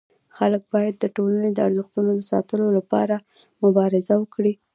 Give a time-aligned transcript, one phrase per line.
[0.37, 3.15] خلک باید د ټولني د ارزښتونو د ساتلو لپاره
[3.63, 4.53] مبارزه وکړي.